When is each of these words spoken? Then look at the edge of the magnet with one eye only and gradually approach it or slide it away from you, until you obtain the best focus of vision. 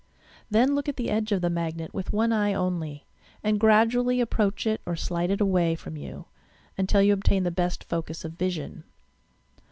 Then 0.49 0.73
look 0.73 0.89
at 0.89 0.95
the 0.97 1.11
edge 1.11 1.31
of 1.31 1.41
the 1.41 1.49
magnet 1.51 1.93
with 1.93 2.11
one 2.11 2.33
eye 2.33 2.55
only 2.55 3.05
and 3.43 3.59
gradually 3.59 4.19
approach 4.19 4.65
it 4.65 4.81
or 4.83 4.95
slide 4.95 5.29
it 5.29 5.39
away 5.39 5.75
from 5.75 5.95
you, 5.95 6.25
until 6.75 7.03
you 7.03 7.13
obtain 7.13 7.43
the 7.43 7.51
best 7.51 7.83
focus 7.83 8.25
of 8.25 8.31
vision. 8.33 8.83